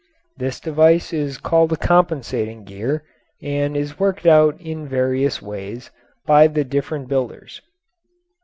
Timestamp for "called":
1.37-1.71